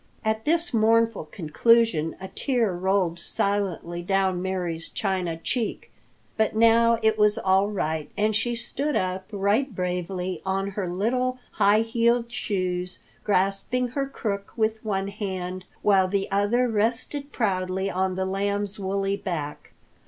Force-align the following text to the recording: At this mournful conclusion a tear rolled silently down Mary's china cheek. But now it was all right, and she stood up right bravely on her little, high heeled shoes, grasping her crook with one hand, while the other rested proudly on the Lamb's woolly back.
At 0.25 0.45
this 0.45 0.73
mournful 0.73 1.25
conclusion 1.25 2.15
a 2.19 2.27
tear 2.29 2.73
rolled 2.73 3.19
silently 3.19 4.01
down 4.01 4.41
Mary's 4.41 4.89
china 4.89 5.37
cheek. 5.37 5.91
But 6.37 6.55
now 6.55 6.97
it 7.03 7.19
was 7.19 7.37
all 7.37 7.69
right, 7.69 8.09
and 8.17 8.35
she 8.35 8.55
stood 8.55 8.95
up 8.95 9.27
right 9.31 9.75
bravely 9.75 10.41
on 10.43 10.71
her 10.71 10.89
little, 10.89 11.37
high 11.51 11.81
heeled 11.81 12.31
shoes, 12.31 12.97
grasping 13.23 13.89
her 13.89 14.07
crook 14.09 14.53
with 14.57 14.83
one 14.83 15.09
hand, 15.09 15.65
while 15.83 16.07
the 16.07 16.31
other 16.31 16.67
rested 16.67 17.31
proudly 17.31 17.87
on 17.87 18.15
the 18.15 18.25
Lamb's 18.25 18.79
woolly 18.79 19.17
back. 19.17 19.71